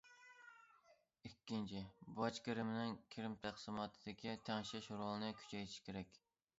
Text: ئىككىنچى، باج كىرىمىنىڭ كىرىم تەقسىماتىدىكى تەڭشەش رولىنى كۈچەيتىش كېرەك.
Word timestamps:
ئىككىنچى، 1.29 1.83
باج 2.21 2.41
كىرىمىنىڭ 2.47 2.97
كىرىم 3.17 3.37
تەقسىماتىدىكى 3.47 4.37
تەڭشەش 4.51 4.93
رولىنى 4.99 5.33
كۈچەيتىش 5.43 5.81
كېرەك. 5.89 6.25